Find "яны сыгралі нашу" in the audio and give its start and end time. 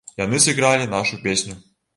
0.21-1.23